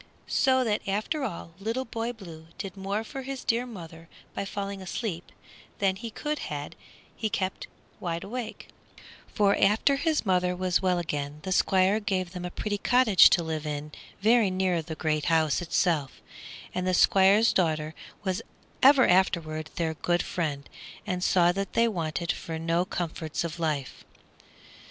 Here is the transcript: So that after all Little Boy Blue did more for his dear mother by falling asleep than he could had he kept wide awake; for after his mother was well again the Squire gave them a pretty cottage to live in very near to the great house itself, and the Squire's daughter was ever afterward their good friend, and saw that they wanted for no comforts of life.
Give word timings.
So 0.25 0.63
that 0.63 0.81
after 0.87 1.21
all 1.23 1.51
Little 1.59 1.85
Boy 1.85 2.11
Blue 2.11 2.47
did 2.57 2.75
more 2.75 3.03
for 3.03 3.21
his 3.21 3.43
dear 3.43 3.67
mother 3.67 4.09
by 4.33 4.45
falling 4.45 4.81
asleep 4.81 5.31
than 5.77 5.95
he 5.95 6.09
could 6.09 6.39
had 6.39 6.75
he 7.15 7.29
kept 7.29 7.67
wide 7.99 8.23
awake; 8.23 8.69
for 9.27 9.55
after 9.55 9.97
his 9.97 10.25
mother 10.25 10.55
was 10.55 10.81
well 10.81 10.97
again 10.97 11.37
the 11.43 11.51
Squire 11.51 11.99
gave 11.99 12.31
them 12.31 12.45
a 12.45 12.49
pretty 12.49 12.79
cottage 12.79 13.29
to 13.29 13.43
live 13.43 13.67
in 13.67 13.91
very 14.21 14.49
near 14.49 14.77
to 14.81 14.87
the 14.87 14.95
great 14.95 15.25
house 15.25 15.61
itself, 15.61 16.13
and 16.73 16.87
the 16.87 16.95
Squire's 16.95 17.53
daughter 17.53 17.93
was 18.23 18.41
ever 18.81 19.07
afterward 19.07 19.69
their 19.75 19.93
good 19.93 20.23
friend, 20.23 20.67
and 21.05 21.23
saw 21.23 21.51
that 21.51 21.73
they 21.73 21.87
wanted 21.87 22.31
for 22.31 22.57
no 22.57 22.85
comforts 22.85 23.43
of 23.43 23.59
life. 23.59 24.03